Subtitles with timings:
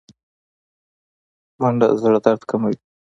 [1.59, 2.75] منډه د زړه درد کموي